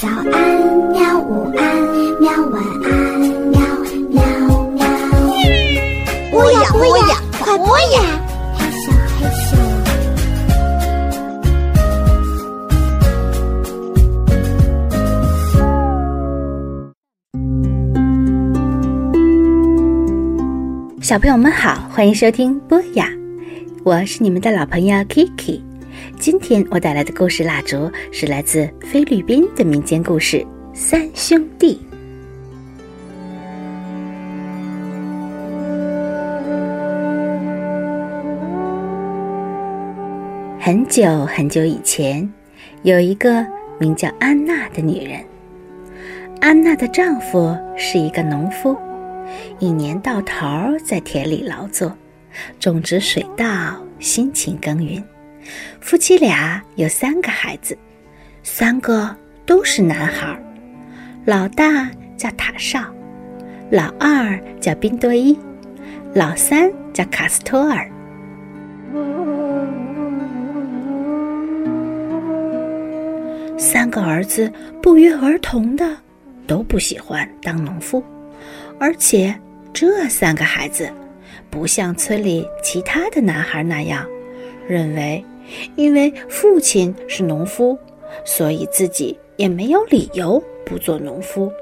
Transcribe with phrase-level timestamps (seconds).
[0.00, 0.24] 早安，
[0.92, 1.20] 喵！
[1.20, 1.62] 午安，
[2.20, 2.32] 喵！
[2.48, 3.60] 晚安，喵
[4.08, 4.16] 喵
[4.70, 4.80] 喵！
[6.30, 8.00] 播呀播呀，快播呀！
[8.56, 9.52] 嘿咻嘿咻。
[21.02, 23.06] 小朋友们好，欢迎收听波雅，
[23.84, 25.60] 我是你们的老朋友 Kiki。
[26.18, 30.36] 今天我带来的故事蜡烛是来自菲律宾的民间故事
[30.74, 31.74] 《三兄弟》。
[40.62, 42.30] 很久很久以前，
[42.82, 43.44] 有一个
[43.78, 45.20] 名叫安娜的女人。
[46.40, 48.76] 安娜的丈夫是一个农夫，
[49.58, 50.46] 一年到头
[50.84, 51.92] 在田里劳作，
[52.58, 53.46] 种植水稻，
[53.98, 55.02] 辛勤耕耘。
[55.80, 57.76] 夫妻俩有三个孩子，
[58.42, 59.14] 三个
[59.44, 60.38] 都是男孩。
[61.24, 62.84] 老大叫塔绍，
[63.70, 65.38] 老二叫宾多伊，
[66.14, 67.90] 老三叫卡斯托尔。
[73.58, 74.50] 三个儿子
[74.82, 75.96] 不约而同的
[76.46, 78.02] 都不喜欢当农夫，
[78.78, 79.32] 而且
[79.72, 80.90] 这三个孩子
[81.50, 84.04] 不像村里其他的男孩那样
[84.66, 85.22] 认为，
[85.76, 87.78] 因为父亲是农夫，
[88.24, 91.52] 所以自己也没有理由不做农夫。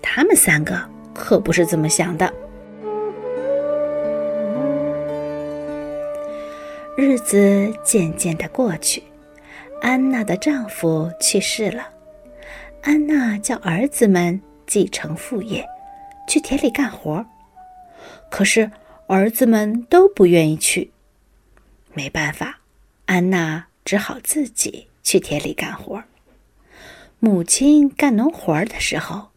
[0.00, 0.80] 他们三个
[1.14, 2.32] 可不是这么想的。
[6.96, 9.02] 日子渐渐的过去。
[9.80, 11.88] 安娜的丈夫去世了，
[12.82, 15.66] 安娜叫儿子们继承父业，
[16.28, 17.26] 去田里干活。
[18.30, 18.70] 可是
[19.08, 20.92] 儿子们都不愿意去，
[21.94, 22.60] 没办法，
[23.06, 26.02] 安娜只好自己去田里干活。
[27.18, 29.28] 母亲干农活的时候，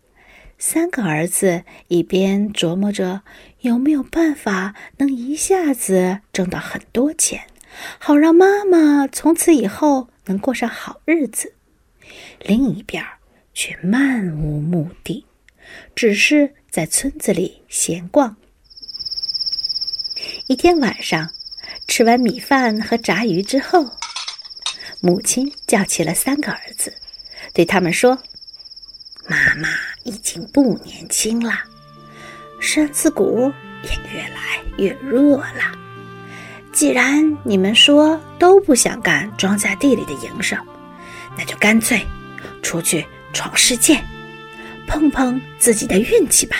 [0.57, 3.21] 三个儿子一边琢磨着
[3.59, 7.47] 有没有办法能一下子挣到很多钱，
[7.99, 10.09] 好让妈妈从此以后。
[10.27, 11.53] 能过上好日子，
[12.39, 13.05] 另一边
[13.53, 15.23] 却漫无目的，
[15.93, 18.35] 只是在村子里闲逛。
[20.47, 21.29] 一天晚上，
[21.87, 23.89] 吃完米饭和炸鱼之后，
[24.99, 26.93] 母亲叫起了三个儿子，
[27.53, 28.17] 对他们说
[29.27, 29.69] ：“妈妈
[30.03, 31.53] 已经不年轻了，
[32.59, 33.51] 身子骨
[33.83, 35.71] 也越来越弱了。”
[36.73, 40.59] 既然你们说都不想干庄稼地里的营生，
[41.37, 42.05] 那就干脆
[42.61, 43.97] 出去闯世界，
[44.85, 46.57] 碰碰自己的运气吧。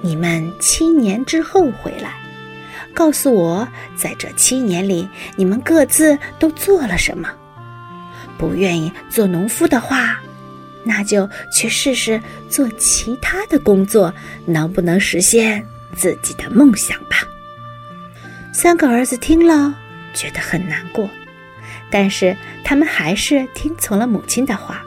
[0.00, 2.14] 你们七年之后回来，
[2.94, 3.66] 告诉我，
[3.96, 7.28] 在这七年里你们各自都做了什么。
[8.38, 10.20] 不愿意做农夫的话，
[10.84, 14.12] 那就去试试做其他的工作，
[14.46, 15.64] 能不能实现
[15.94, 17.18] 自己的梦想吧。
[18.52, 19.74] 三个儿子听了，
[20.12, 21.08] 觉得很难过，
[21.90, 24.84] 但是他们还是听从了母亲的话。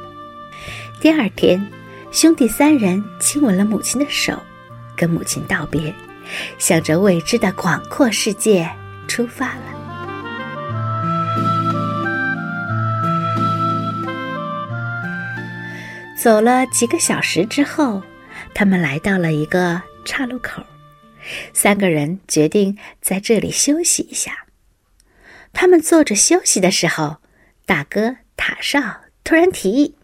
[0.99, 1.65] 第二天，
[2.11, 4.37] 兄弟三人亲吻了母亲的手，
[4.95, 5.93] 跟母亲道别，
[6.57, 8.69] 向着未知的广阔世界
[9.07, 9.61] 出发了。
[16.17, 18.01] 走了几个小时之后，
[18.53, 20.63] 他们来到了一个岔路口。
[21.53, 24.45] 三个人决定在这里休息一下。
[25.53, 27.17] 他们坐着休息的时候，
[27.65, 29.95] 大哥塔绍突然提议：“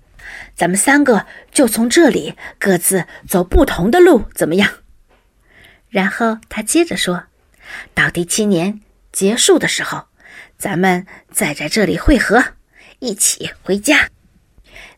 [0.55, 4.69] 咱们三个就从这里各自走不同的路，怎么样？”
[5.91, 7.25] 然后他接着说
[7.93, 8.81] ：“到第七年
[9.11, 10.05] 结束的时候，
[10.57, 12.43] 咱们再在这里汇合，
[12.97, 14.09] 一起回家。”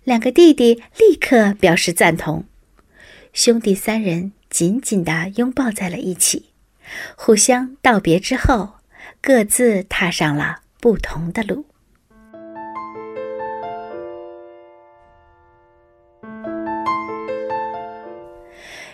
[0.06, 2.46] 两个弟弟立刻表示赞同。
[3.34, 4.32] 兄弟三人。
[4.54, 6.54] 紧紧地拥抱在了一起，
[7.16, 8.76] 互相道别之后，
[9.20, 11.66] 各自踏上了不同的路。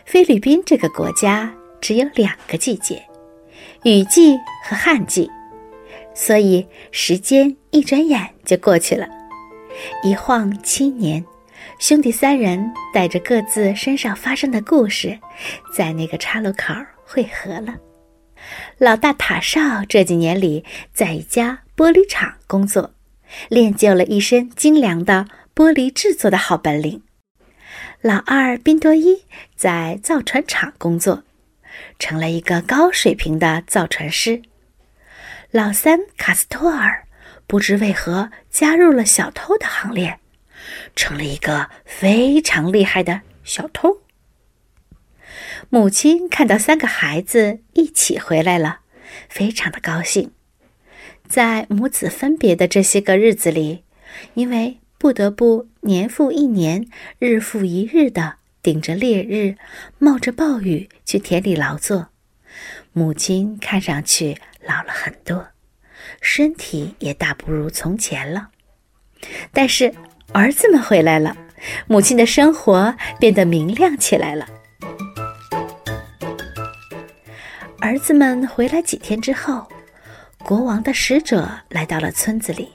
[0.06, 3.03] 菲律宾这个国家只有两个季节，
[3.83, 5.29] 雨季和旱季，
[6.13, 9.07] 所以时间一转眼就过去了，
[10.03, 11.23] 一晃七年。
[11.77, 15.17] 兄弟三人带着各自身上发生的故事，
[15.73, 16.73] 在那个岔路口
[17.05, 17.75] 汇合了。
[18.77, 22.91] 老大塔绍这几年里在一家玻璃厂工作，
[23.49, 27.01] 练就了一身精良的玻璃制作的好本领。
[28.01, 29.23] 老二宾多伊
[29.55, 31.23] 在造船厂工作，
[31.97, 34.41] 成了一个高水平的造船师。
[35.51, 37.07] 老三卡斯托尔
[37.47, 40.19] 不知为何加入了小偷的行列。
[40.95, 44.01] 成了一个非常厉害的小偷。
[45.69, 48.81] 母亲看到三个孩子一起回来了，
[49.29, 50.31] 非常的高兴。
[51.27, 53.83] 在母子分别的这些个日子里，
[54.33, 56.87] 因为不得不年复一年、
[57.19, 59.56] 日复一日的顶着烈日、
[59.97, 62.09] 冒着暴雨去田里劳作，
[62.91, 65.47] 母亲看上去老了很多，
[66.21, 68.50] 身体也大不如从前了。
[69.51, 69.94] 但是
[70.33, 71.35] 儿子们回来了，
[71.88, 74.47] 母亲的生活变得明亮起来了。
[77.79, 79.67] 儿子们回来几天之后，
[80.39, 82.69] 国王的使者来到了村子里，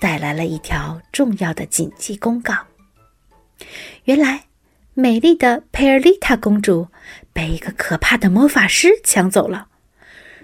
[0.00, 2.54] 带来了一条重要的紧急公告。
[4.04, 4.44] 原来，
[4.94, 6.88] 美丽的佩尔丽塔公主
[7.32, 9.68] 被一个可怕的魔法师抢走了，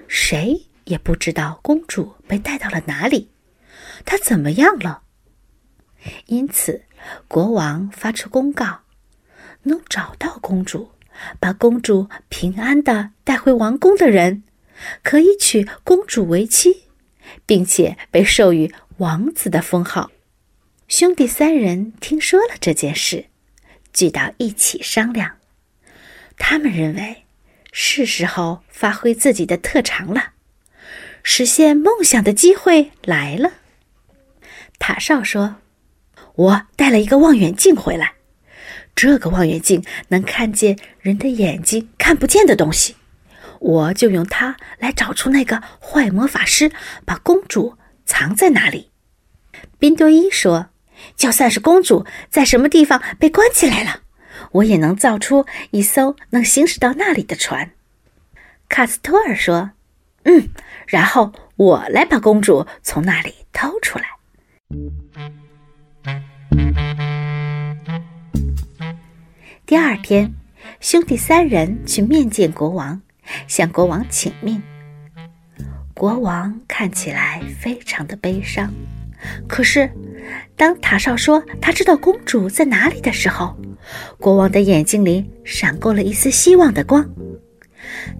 [0.07, 3.31] 谁也不知道公主被带到了哪里，
[4.05, 5.03] 她怎么样了。
[6.27, 6.85] 因此，
[7.27, 8.81] 国王发出公告：
[9.65, 10.91] 能找到公主。
[11.41, 14.45] 把公主平安的带回王宫的人，
[15.03, 16.85] 可以娶公主为妻，
[17.45, 20.13] 并且被授予王子的封号。
[20.87, 23.27] 兄弟三人听说了这件事，
[23.93, 25.37] 聚到一起商量。
[26.37, 27.25] 他们认为
[27.73, 30.33] 是时候发挥自己的特长了，
[31.23, 33.53] 实现梦想的机会来了。
[34.79, 35.57] 塔少说
[36.35, 38.15] ：“我带了一个望远镜回来。”
[38.95, 42.97] 这个望远镜能看见人的眼睛看不见的东西，
[43.61, 46.73] 我就用它来找出那个坏魔法师
[47.05, 48.91] 把公主藏在哪里。
[49.79, 50.71] 宾多伊说
[51.17, 54.01] ：“就算是公主在什么地方被关起来了，
[54.53, 57.71] 我也能造出一艘能行驶到那里的船。”
[58.69, 59.71] 卡斯托尔说
[60.25, 60.49] ：“嗯，
[60.87, 64.05] 然后我来把公主从那里偷出来。”
[69.65, 70.33] 第二天，
[70.81, 73.01] 兄弟三人去面见国王，
[73.47, 74.63] 向国王请命。
[75.95, 78.73] 国王看起来非常的悲伤，
[79.47, 79.91] 可是
[80.57, 83.57] 当塔少说他知道公主在哪里的时候，
[84.19, 87.09] 国王的眼睛里闪过了一丝希望的光。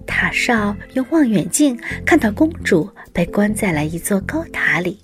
[0.07, 4.99] 塔少用望远镜看到公主被关在了一座高塔里，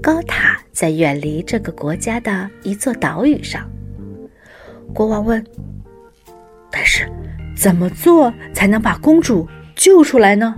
[0.00, 3.68] 高塔在远离这个国家的一座岛屿上。
[4.94, 5.44] 国王问
[6.70, 7.10] ：“但是，
[7.56, 10.54] 怎么做才能把公主救出来呢？”“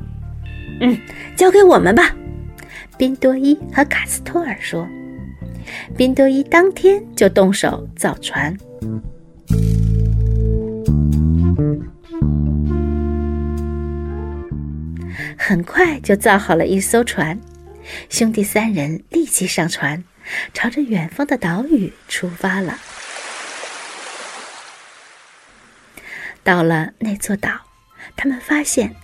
[0.81, 0.99] 嗯，
[1.37, 2.15] 交给我们吧。”
[2.96, 4.88] 宾多伊和卡斯托尔说。
[5.96, 8.55] 宾多伊当天就动手造船，
[15.38, 17.38] 很快就造好了一艘船。
[18.11, 20.05] 兄弟三人立即上船，
[20.52, 22.79] 朝着远方的岛屿出发了。
[26.43, 27.50] 到了那座岛，
[28.17, 28.94] 他们发现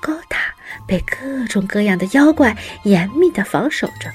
[0.00, 0.54] 高塔
[0.86, 4.10] 被各种各样的妖怪严密的防守着，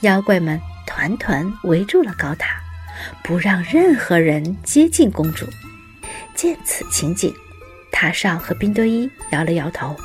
[0.00, 2.56] 妖怪们团团围住了高塔，
[3.22, 5.46] 不让任何人接近公主。
[6.34, 7.34] 见此情景，
[7.92, 9.96] 塔上和宾多伊摇了摇头：“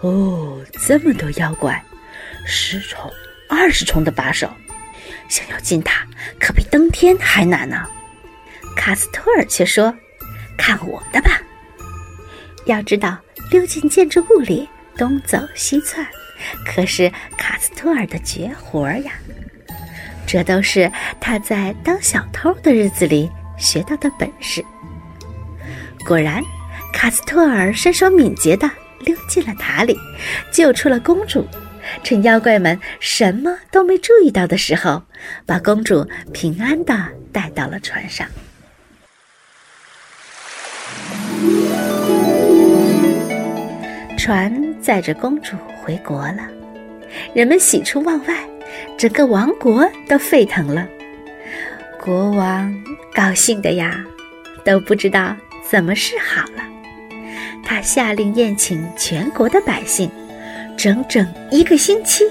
[0.00, 1.82] 哦，这么多妖怪，
[2.46, 3.10] 十重、
[3.48, 4.50] 二十重的把手，
[5.28, 6.06] 想要进塔
[6.40, 7.86] 可比登天还难呢。”
[8.76, 9.94] 卡斯托尔却说。
[10.54, 11.40] 看我的吧！
[12.66, 13.18] 要知道，
[13.50, 16.06] 溜进建筑物里，东走西窜，
[16.66, 19.12] 可是卡斯托尔的绝活呀！
[20.26, 24.64] 这都是他在当小偷的日子里学到的本事。
[26.06, 26.42] 果然，
[26.92, 28.70] 卡斯托尔身手敏捷地
[29.00, 29.96] 溜进了塔里，
[30.52, 31.46] 救出了公主。
[32.04, 35.02] 趁妖怪们什么都没注意到的时候，
[35.44, 38.26] 把公主平安地带到了船上。
[44.22, 46.48] 船载着公主回国了，
[47.34, 48.36] 人们喜出望外，
[48.96, 50.86] 整个王国都沸腾了。
[52.00, 52.72] 国王
[53.12, 54.06] 高兴的呀，
[54.64, 55.36] 都不知道
[55.68, 56.62] 怎么是好了。
[57.64, 60.08] 他下令宴请全国的百姓，
[60.76, 62.22] 整整一个星期，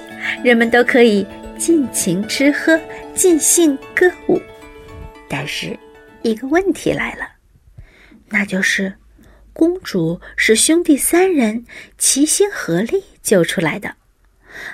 [0.46, 2.80] 人们都可以尽情吃喝、
[3.14, 4.42] 尽兴歌舞。
[5.28, 5.78] 但是，
[6.22, 7.28] 一个问题来了，
[8.30, 8.94] 那就是。
[9.54, 11.66] 公主是兄弟三人
[11.98, 13.96] 齐心合力救出来的，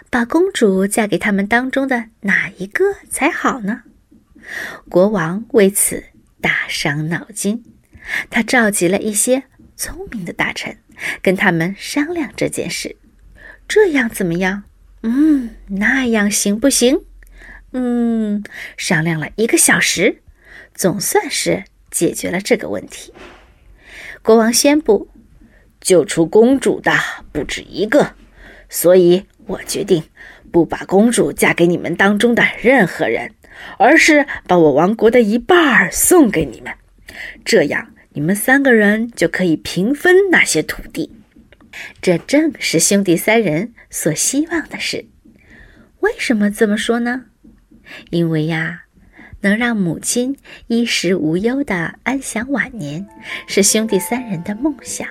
[0.10, 3.84] 把公主嫁给他们当中的哪一个才好呢？
[4.90, 6.04] 国王为此
[6.40, 7.64] 大伤脑筋，
[8.30, 9.44] 他召集了一些
[9.76, 10.78] 聪明的大臣，
[11.22, 12.96] 跟他们商量这件事。
[13.68, 14.64] 这样怎么样？
[15.04, 17.04] 嗯，那样行不行？
[17.74, 18.44] 嗯，
[18.78, 20.22] 商量了一个小时，
[20.74, 23.14] 总算是解决了这个问题。
[24.28, 25.08] 国王宣布，
[25.80, 26.92] 救出公主的
[27.32, 28.14] 不止一个，
[28.68, 30.04] 所以我决定
[30.52, 33.32] 不把公主嫁给你们当中的任何人，
[33.80, 36.74] 而是把我王国的一半儿送给你们，
[37.46, 41.10] 这样你们三个人就可以平分那些土地。
[42.02, 45.06] 这正是兄弟三人所希望的事。
[46.02, 47.28] 为什么这么说呢？
[48.10, 48.87] 因为呀，
[49.42, 50.36] 能让母亲
[50.68, 53.06] 衣食无忧的安享晚年，
[53.48, 55.08] 是兄弟三人的梦想。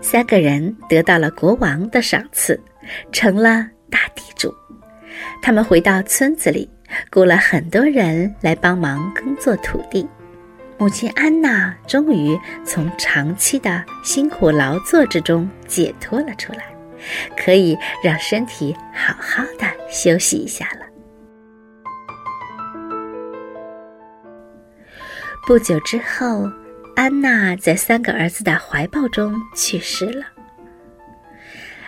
[0.00, 2.60] 三个人得到了国王的赏赐，
[3.12, 4.54] 成了大地主。
[5.42, 6.68] 他们回到村子里，
[7.10, 10.08] 雇了很多人来帮忙耕作土地。
[10.78, 16.64] 母亲安娜终于从长期的辛苦劳作之中解脱了出来，
[17.36, 20.87] 可以让身体好好的休息一下了。
[25.48, 26.46] 不久之后，
[26.94, 30.26] 安娜在三个儿子的怀抱中去世了。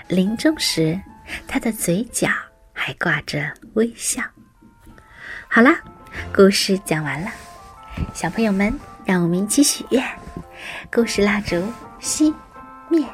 [0.08, 0.98] 临终时，
[1.46, 2.26] 她的嘴角
[2.72, 4.22] 还挂着微笑。
[5.46, 5.78] 好啦，
[6.34, 7.30] 故事讲完了。
[8.14, 8.72] 小朋友们，
[9.04, 10.02] 让我们一起许愿。
[10.90, 11.62] 故事蜡烛
[12.00, 12.34] 熄
[12.88, 13.04] 灭。